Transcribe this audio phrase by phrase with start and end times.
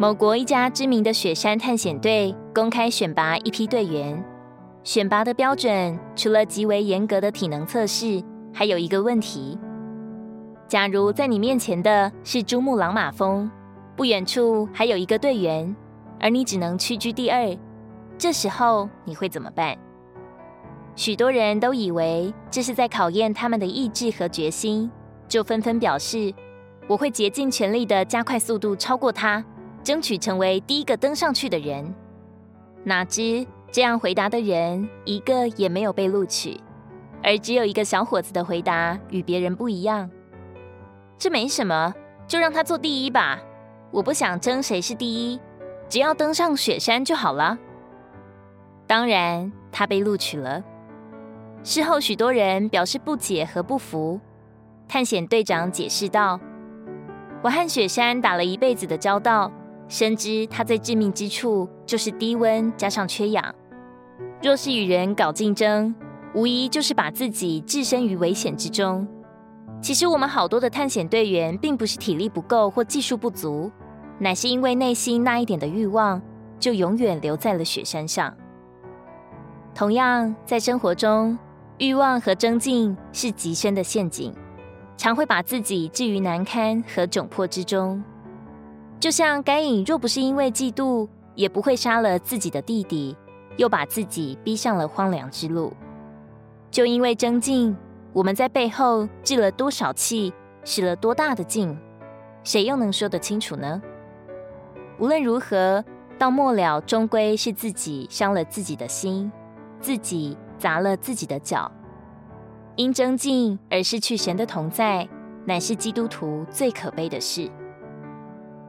[0.00, 4.24] 某国一家知名的雪山探险队公开选拔一批队员，
[4.84, 8.22] 选拔的标准除了极为严格的体能测试，
[8.54, 9.58] 还有一个问题：
[10.68, 13.50] 假如在你面前的是珠穆朗玛峰，
[13.96, 15.74] 不远处还有一个队员，
[16.20, 17.58] 而你只能屈居第二，
[18.16, 19.76] 这时候你会怎么办？
[20.94, 24.88] 许多人都以为这是在考验他们的意志和决心，
[25.26, 26.32] 就纷纷表示
[26.86, 29.44] ：“我会竭尽全力的加快速度，超过他。”
[29.82, 31.94] 争取成为第一个登上去的人，
[32.84, 36.60] 哪知这样回答的人一个也没有被录取，
[37.22, 40.10] 而只有一个小伙子的回答与别人不一样。
[41.16, 41.94] 这没什么，
[42.26, 43.40] 就让他做第一吧。
[43.90, 45.40] 我不想争谁是第一，
[45.88, 47.58] 只要登上雪山就好了。
[48.86, 50.62] 当然，他被录取了。
[51.62, 54.20] 事后，许多人表示不解和不服。
[54.86, 56.40] 探险队长解释道
[57.42, 59.50] ：“我和雪山打了一辈子的交道。”
[59.88, 63.54] 深知它最致命之处就是低温加上缺氧。
[64.42, 65.94] 若是与人搞竞争，
[66.34, 69.08] 无疑就是把自己置身于危险之中。
[69.80, 73.70] 其实我们好多的探险队员，并不是体力不够或技术不足，
[74.18, 76.20] 乃是因为内心那一点的欲望，
[76.58, 78.34] 就永远留在了雪山上。
[79.74, 81.38] 同样，在生活中，
[81.78, 84.34] 欲望和争竞是极深的陷阱，
[84.96, 88.02] 常会把自己置于难堪和窘迫之中。
[89.00, 93.16] 就像该隐若不是因为嫉妒，也不会杀了自己的弟弟，
[93.56, 95.72] 又把自己逼上了荒凉之路。
[96.70, 97.76] 就因为争竞，
[98.12, 100.32] 我们在背后置了多少气，
[100.64, 101.78] 使了多大的劲，
[102.42, 103.80] 谁又能说得清楚呢？
[104.98, 105.84] 无论如何，
[106.18, 109.30] 到末了终归是自己伤了自己的心，
[109.80, 111.70] 自己砸了自己的脚。
[112.74, 115.08] 因争竞而失去神的同在，
[115.44, 117.48] 乃是基督徒最可悲的事。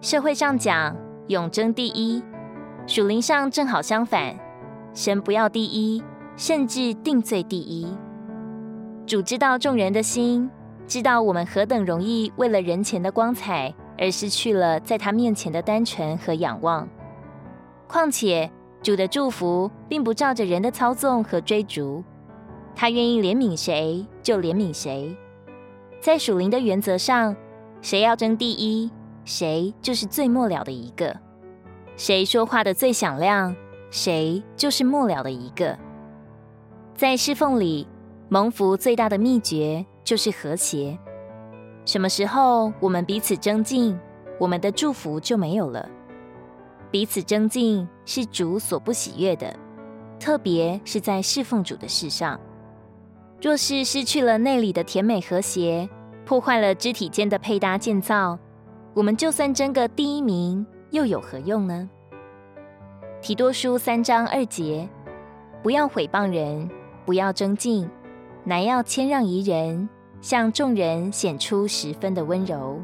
[0.00, 0.94] 社会上讲
[1.28, 2.22] 永争第一，
[2.86, 4.36] 属灵上正好相反，
[4.92, 6.02] 神不要第一，
[6.36, 7.88] 甚至定罪第一。
[9.06, 10.50] 主知道众人的心，
[10.86, 16.88] 知道我们何等容易为了人前的光彩而失去了在他面前的单纯和仰望。
[17.88, 18.50] 况且
[18.82, 22.04] 主的祝福并不照着人的操纵和追逐，
[22.74, 25.16] 他愿意怜悯谁就怜悯谁。
[26.00, 27.34] 在属灵的原则上，
[27.80, 28.90] 谁要争第一，
[29.26, 31.14] 谁就是最末了的一个，
[31.96, 33.54] 谁说话的最响亮，
[33.90, 35.76] 谁就是末了的一个。
[36.94, 37.88] 在侍奉里，
[38.28, 40.96] 蒙福最大的秘诀就是和谐。
[41.84, 43.98] 什么时候我们彼此争竞，
[44.38, 45.88] 我们的祝福就没有了。
[46.92, 49.52] 彼此争竞是主所不喜悦的，
[50.20, 52.40] 特别是在侍奉主的事上。
[53.42, 55.88] 若是失去了内里的甜美和谐，
[56.24, 58.38] 破坏了肢体间的配搭建造。
[58.96, 61.86] 我们就算争个第一名，又有何用呢？
[63.20, 64.88] 提多书三章二节，
[65.62, 66.66] 不要毁谤人，
[67.04, 67.86] 不要争竞，
[68.42, 69.86] 乃要谦让宜人，
[70.22, 72.80] 向众人显出十分的温柔。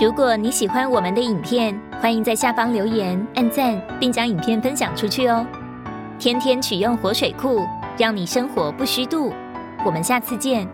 [0.00, 5.46] 如果你喜欢我们的影片，欢迎在下方留言、按赞，并将影片分享出去哦。
[6.18, 7.60] 天天取用活水库，
[7.98, 9.30] 让你生活不虚度。
[9.84, 10.66] 我们下次见。